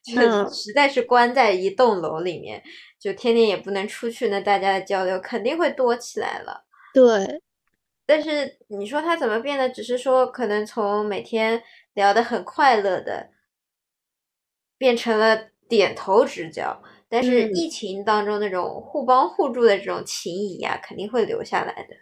[0.02, 2.62] 就嗯实在是关在一栋楼里面，
[2.98, 6.64] 就天天也不能出去，那大家的交流肯定会多起来了。
[6.92, 7.40] 对，
[8.06, 9.68] 但是你说他怎么变的？
[9.70, 11.62] 只是说可能从每天
[11.94, 13.30] 聊得很快乐的，
[14.76, 16.82] 变成了点头之交。
[17.08, 21.94] 但是嗯疫情当中那种互帮互助的这种情谊呀、肯定会留下来的。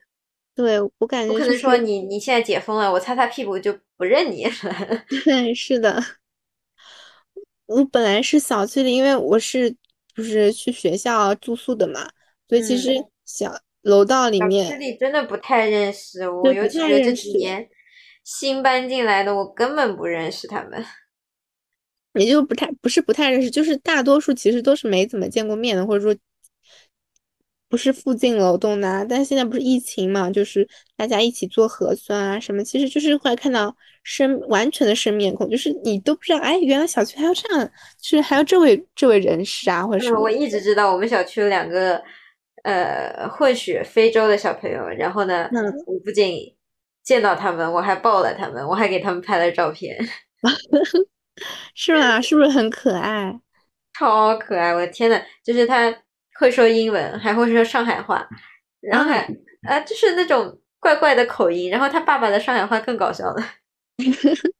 [0.54, 4.52] 对，我感觉不可能说你你现在解封了，我擦擦屁股就不认你了。
[5.24, 6.02] 对，是的。
[7.66, 9.74] 我本来是小区里，因为我是
[10.14, 12.08] 不是去学校住宿的嘛，
[12.48, 17.68] 所以其实嗯小楼道里小区，里真的不太认识，我尤其是这几年
[18.24, 20.84] 新搬进来的，我根本不认识他们。
[22.16, 26.16] 也就不太不是不太认识，就是大多数其实都是没怎么见过面的，或者说
[27.68, 29.04] 不是附近楼栋的啊。
[29.08, 42.00] 但是现在不是疫情嘛，就是大家一起做核酸啊什么，其实就是会看到生完全的生面孔，就是你都不知道，哎，原来小区还有这样，就是还有这位这位人士啊，或者什嗯，么我一直知道我们小区有两个
[42.62, 46.54] 呃混血非洲的小朋友，然后呢，嗯我不仅
[47.02, 49.96] 见到他们，我还抱了他们，我还给他们拍了照片，
[51.74, 52.20] 是吗？
[52.20, 53.40] 是不是很可爱？
[53.98, 54.72] 超可爱！
[54.74, 55.94] 我的天呐，就是他
[56.38, 58.26] 会说英文，还会说上海话，
[58.80, 59.20] 然后还
[59.68, 63.36] 啊，就是那种怪怪的口音，然后他爸爸的上海话更搞笑了。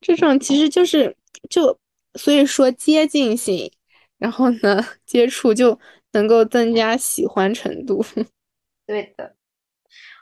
[0.00, 1.16] 这种其实就是
[1.50, 1.78] 就
[2.14, 3.70] 所以说接近性，
[4.18, 5.78] 然后呢接触就
[6.12, 8.04] 能够增加喜欢程度。
[8.86, 9.34] 对的，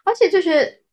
[0.04, 0.83] 而且就是，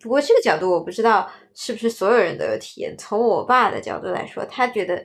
[0.00, 2.96] 不过这个角度我不知道是不是所有人都有体验。
[2.96, 5.04] 从我爸的角度来说，他觉得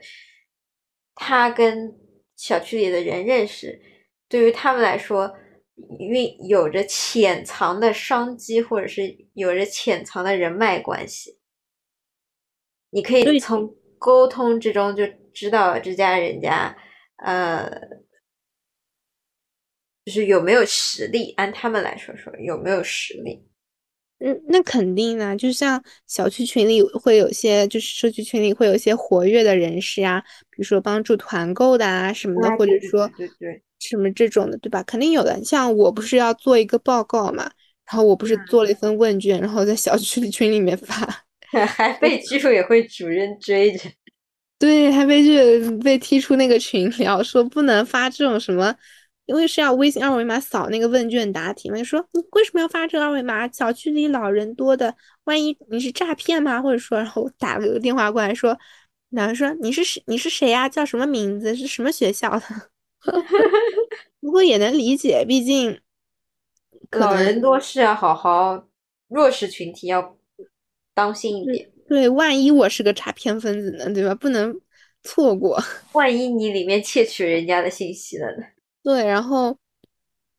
[1.14, 1.94] 他跟
[2.36, 3.80] 小区里的人认识，
[4.28, 5.34] 对于他们来说，
[5.98, 11.38] 运有着潜藏的商机，或者是有着潜藏的人脉关系。
[12.90, 16.76] 你可以从沟通之中就知道这家人家，
[17.24, 17.70] 呃，
[20.04, 21.32] 就是有没有实力。
[21.36, 23.49] 按他们来说说，有没有实力？
[24.20, 33.28] 嗯，那肯定啊，就像小区群里会有些，就是社区群里会有一些活跃的人士啊，比如说帮助团购的啊什么的，哎或者说对
[33.78, 34.82] 什么这种的，对吧？
[34.82, 35.42] 肯定有的。
[35.42, 37.44] 像我不是要做一个报告嘛，
[37.90, 41.24] 然后我不是嗯做了一份问卷，然后在小区里群里面发，
[41.66, 43.90] 还被居委会主任追着。
[44.58, 48.76] 对，还被这被踢出那个群聊，说不能发这种什么，
[49.30, 53.46] 因为是要微信二维码扫那个问卷答题嘛，就说你为什么要发这个二维码？
[53.52, 56.60] 小区里老人多的，万一你是诈骗吗？
[56.60, 58.58] 或者说，然后打了个电话过来说，
[59.10, 60.02] 然后说你是谁？
[60.08, 60.68] 你是谁呀？
[60.68, 61.54] 叫什么名字？
[61.54, 62.42] 是什么学校的？
[64.20, 65.80] 不过也能理解，毕竟
[66.90, 68.66] 老人多是要好好，
[69.06, 70.16] 弱势群体要
[70.92, 71.70] 当心一点。
[71.88, 74.12] 对，万一我是个诈骗分子呢，对吧？
[74.12, 74.60] 不能
[75.04, 75.56] 错过。
[75.92, 78.42] 万一你里面窃取人家的信息了呢？
[78.82, 79.58] 对，然后，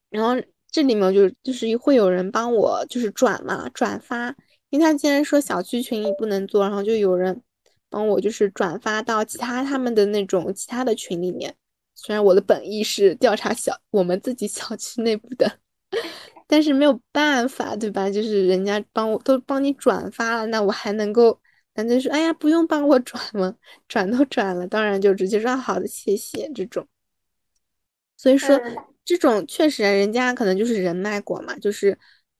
[0.09, 0.35] 然后
[0.71, 4.35] 这里面就就是会有人帮我就是转嘛转发，
[4.69, 7.41] 因为他既然说小区群里不能做，然后就有人
[7.89, 11.55] 帮我就是转发到其他他们的那种其他的群里面。
[11.93, 15.59] 虽然我的本意是调查小我们自己小区内部的，
[16.47, 18.09] 但是没有办法，对吧？
[18.09, 21.39] 就是人家帮我都帮你转发了，那我还能够
[21.75, 23.55] 难道说哎呀不用帮我转吗？
[23.87, 26.87] 转都转了，当然就直接说好的谢谢这种。
[28.21, 31.97] 所以说，嗯这种确实人家可能就是人脉广嘛，就是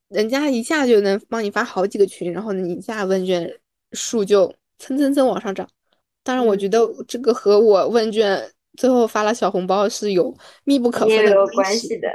[0.10, 3.52] 人家一下就能帮你发好几个群，然后你一下问卷
[3.94, 5.68] 数就蹭蹭蹭往上涨。
[6.22, 10.32] 当然，我嗯觉得这个和我问卷最后发了小红包是有
[10.66, 11.54] 密不可分的关系。
[11.56, 12.08] 关系的。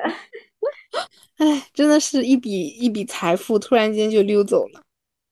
[1.39, 4.81] 哎，真的是一笔一笔财富突然间就溜走了。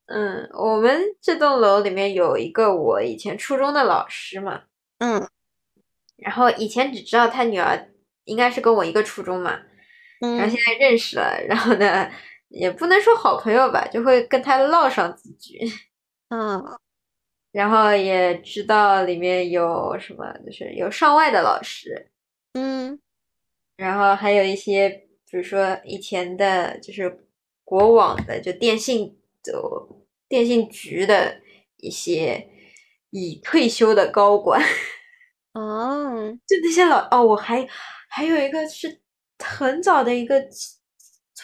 [0.07, 4.63] 嗯，我们这栋楼里面有一个我以前初中的老师嘛，
[4.99, 5.25] 嗯
[6.17, 7.94] 然后以前只知道他女儿
[8.25, 9.53] 应该是跟我一个初中嘛，
[10.21, 10.51] 然后嗯。
[10.51, 12.11] 现在认识了，然后呢，
[12.49, 15.59] 也不能说好朋友吧，就会跟他唠上几句，
[16.31, 16.63] 嗯。
[17.53, 22.11] 然后也知道里面有什么，就是有上外的老师，
[22.55, 22.99] 嗯。
[23.77, 24.89] 然后还有一些，
[25.31, 27.27] 比如说以前的，就是
[27.65, 31.41] 国网的，就电信就电信局的
[31.79, 32.49] 一些
[33.11, 34.61] 已退休的高管，
[35.55, 36.37] 哦。
[36.47, 37.67] 就那些老哦，我还
[38.15, 39.01] 还有一个是
[39.41, 40.41] 很早的一个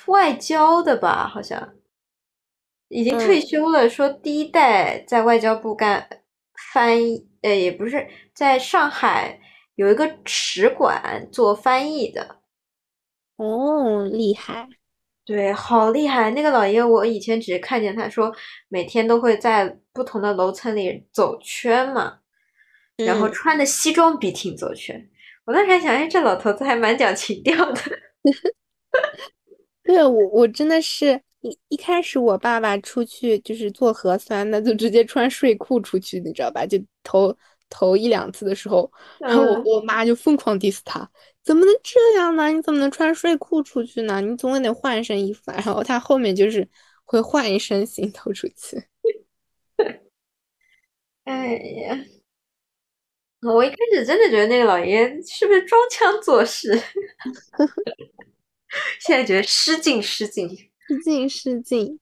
[0.07, 1.75] 外交的吧，好像
[2.87, 6.09] 已经退嗯休了，说第一代在外交部干
[6.73, 9.41] 翻译，呃，也不是在上海
[9.75, 12.37] 有一个使馆做翻译的。
[13.35, 14.69] 哦，厉害。
[15.25, 16.31] 对，好厉害！
[16.31, 18.33] 那个老爷，我以前只是看见他说
[18.69, 22.21] 每天都会在不同的楼层里走圈嘛，
[22.97, 25.11] 然后嗯穿的西装笔挺走圈。
[25.45, 27.81] 我当时还想，哎，这老头子还蛮讲情调的。
[29.83, 36.65] 对我，我真的是一一开始我爸爸出去就是做核酸的，就直接穿睡裤出去，你知道吧？
[36.65, 37.37] 就头
[37.69, 41.11] 头一两次的时候，然后我嗯和我妈就疯狂 diss 他，
[41.43, 42.49] 怎么能这样呢？
[42.53, 44.21] 你怎么能穿睡裤出去呢？
[44.21, 45.55] 你总得换一身衣服啊。
[45.65, 46.69] 然后他后面就是
[47.05, 48.55] 会换一身行头出去。
[51.25, 51.99] 哎呀，
[53.43, 56.73] 我一开始真的觉得那个老爷爷是不是装腔作势，
[59.01, 60.49] 现在觉得失敬失敬。
[60.87, 61.99] 失敬失敬。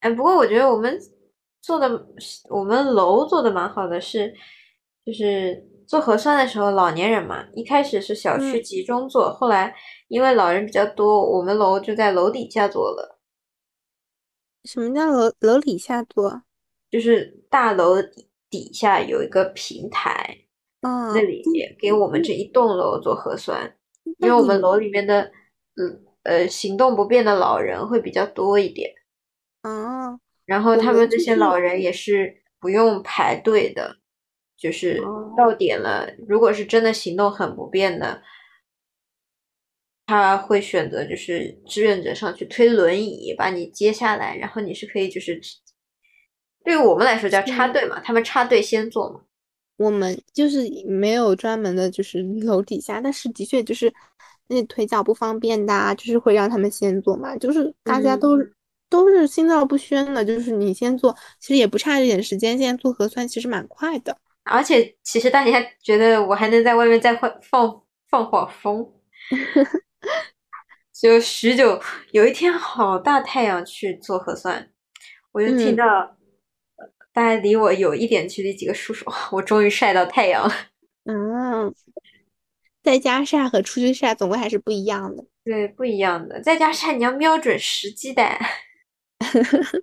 [0.00, 0.98] 哎，不过我觉得我们
[1.62, 2.06] 做的，
[2.48, 4.34] 我们楼做的蛮好的是，
[5.04, 9.76] 就是做核酸的时候，老年人嘛，一开始是小区嗯集中做，后来
[10.08, 13.20] 因为老人比较多，我们楼就在楼底下做了，
[14.64, 16.42] 什么叫楼楼底下做？
[16.90, 17.96] 就是大楼
[18.50, 20.38] 底底下有一个平台，
[20.82, 21.42] 嗯，那里
[21.78, 23.76] 给我们这一栋楼做核酸，
[24.18, 25.22] 因为我们楼里面的，
[25.76, 28.92] 嗯呃，行动不便的老人会比较多一点。
[29.62, 33.96] 嗯，然后他们这些老人也是不用排队的，
[34.58, 38.22] 就是哦到点了，如果是真的行动很不便的，
[40.06, 45.40] 他会选择就是志愿者上去推轮椅把你接下来，然后你是可以就是
[46.64, 49.20] 对于我们来说叫插嗯队嘛，他们插队先做嘛。
[49.76, 53.92] 我们就是没有专门的，就是楼底下，但是的确就是
[54.48, 58.52] 那腿脚不方便的啊，就是会让他们先做嘛，就是大家嗯都是
[58.90, 64.16] 都是心照不宣的，就是你先做，其实也不差这点时间，现在做核酸其实蛮快的。
[64.44, 68.86] 而且其实大家觉得我还能在外面再放放放会儿风，
[70.92, 71.80] 就许久
[72.10, 74.68] 有一天好大太阳去做核酸，
[75.32, 76.16] 我就听嗯到呃
[77.12, 80.54] 大概离我有一点距离几个叔叔， 我终于晒到太阳了。
[81.04, 81.74] 嗯，
[82.82, 85.24] 在家晒和出去晒总归还是不一样的。
[85.44, 88.22] 对，不一样的，在家晒你要瞄准时机的。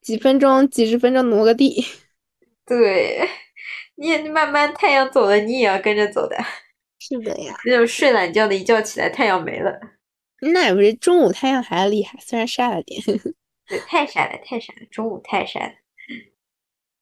[0.00, 1.84] 几分钟、几十分钟挪个地。
[2.66, 3.28] 对，
[3.96, 6.36] 你也慢慢太阳走了，你也要跟着走的。
[6.98, 9.78] 是的呀，那种睡懒觉的，一觉起来太阳没了。
[10.40, 13.00] 那也不是中午太阳还厉害，虽然晒了点。
[13.68, 15.74] 对，太晒了，太晒了，中午太晒了。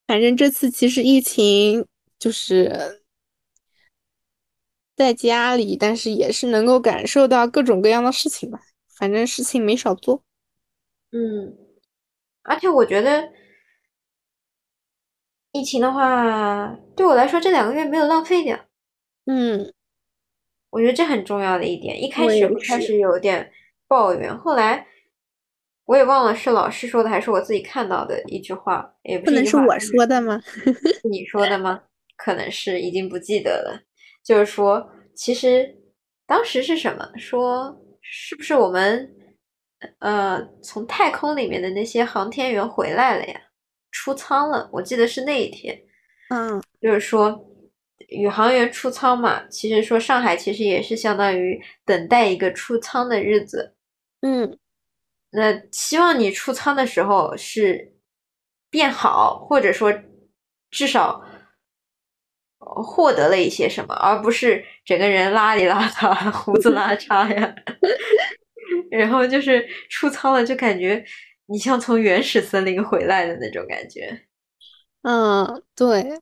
[0.06, 1.86] 反正这次其实疫情
[2.18, 3.02] 就是
[4.94, 8.60] 在家里，但是也是能够感受到各种各样的事情吧。
[8.88, 10.22] 反正事情没少做。
[11.12, 11.56] 嗯，
[12.42, 13.30] 而且我觉得
[15.52, 18.58] 疫情的话，对我来说这两个月没有浪费掉，
[19.26, 19.72] 嗯，
[20.70, 22.02] 我觉得这很重要的一点。
[22.02, 23.52] 一开始会开始有点
[23.86, 24.86] 抱怨，后来
[25.86, 30.40] 我也忘了是老师说的还是我自己看到的一句话，也不能是我说的吗？
[31.08, 31.80] 你说的吗？
[32.16, 33.80] 可能是已经不记得了。
[34.24, 35.74] 就是说，其实
[36.26, 37.08] 当时是什么？
[37.16, 39.14] 说是不是我们
[40.00, 43.40] 呃从太空里面的那些航天员回来了呀？
[43.92, 45.80] 出舱了，我记得是那一天。
[46.30, 47.40] 嗯就是说，
[48.08, 53.74] 宇航员出舱嘛，其实说上海其实也是相当于等待一个出舱的日子。
[54.22, 54.58] 嗯
[55.38, 57.92] 那希望你出仓的时候是
[58.70, 59.92] 变好，或者说
[60.70, 61.22] 至少
[62.58, 67.54] 呃获得了一些什么，而不是整个人邋里邋遢、胡子拉碴 呀。
[68.90, 71.04] 然后就是出仓了，就感觉
[71.46, 74.26] 你像从原始森林回来的那种感觉。
[75.02, 76.18] 嗯，对，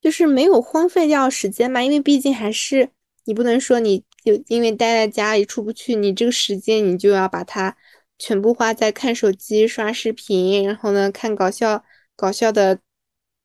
[0.00, 2.90] 就是没有荒废掉时间嘛，因为毕竟还是
[3.24, 7.76] 你不能说你就因为待在家里出不去，你这个时间你就要把它
[8.18, 11.84] 全部花在看手机、刷视频，然后呢看搞笑
[12.16, 12.78] 搞笑的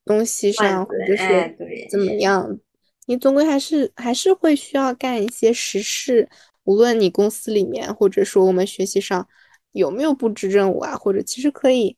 [0.04, 2.60] 东西上，或者哎，是，怎么样，
[3.06, 6.30] 你总归还是还是会需要干一些实事，
[6.64, 9.28] 无论你公司里面或者说我们学习上
[9.72, 11.96] 有没有布置任务啊，或者其实可以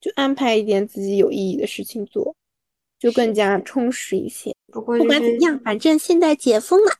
[0.00, 2.34] 就安排一点自己有意义的事情做，
[2.98, 4.54] 就更加充实一些。
[4.72, 6.98] 不不过就是管怎样，反正现在解封了。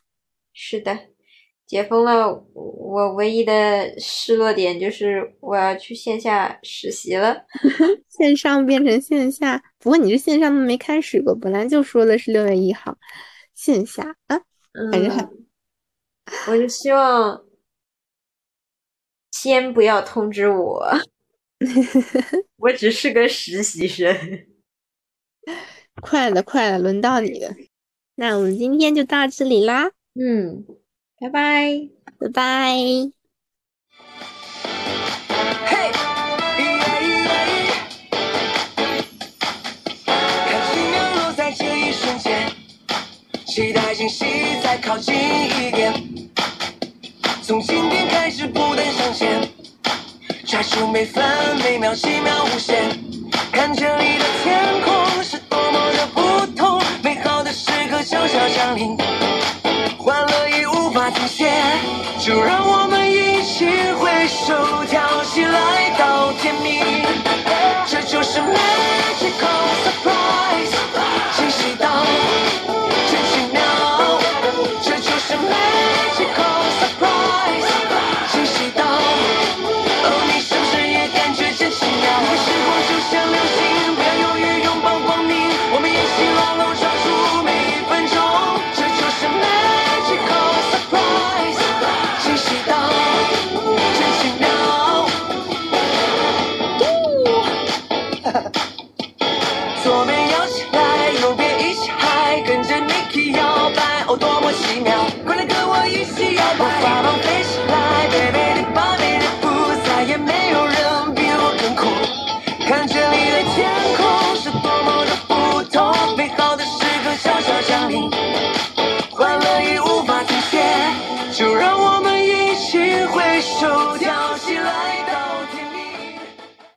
[0.53, 1.09] 是的，
[1.67, 7.45] 解封了，我唯一的失落点就是我要去线下实习了。
[8.09, 12.97] 线上变成线下，不过你这线上都没开始过，本来就说的是六月一号，
[13.55, 14.41] 线下啊，
[14.93, 15.47] 反正还嗯，
[16.49, 17.45] 我就希望
[19.33, 20.87] 先不要通知我，
[22.59, 24.14] 我只是个实习生。
[26.01, 27.51] 快了快了，轮到你了。
[28.14, 30.64] 那我们今天就到这里啦，嗯，
[31.19, 31.89] 拜拜。
[32.19, 32.77] 拜拜。
[35.64, 35.91] 嘿，
[40.47, 42.53] 看奇妙落在这一瞬间，
[43.47, 44.27] 期待惊喜
[44.62, 45.95] 再靠近一点。
[47.43, 49.49] 从今天开始不断向前，
[50.47, 51.25] 抓住每分
[51.64, 52.91] 每秒，奇妙无限。
[53.53, 58.95] 看这里的天空是多么的不同，美好的时刻悄悄降临。
[61.11, 61.53] 停歇，
[62.19, 67.06] 就让我们一起挥手跳起来到天明。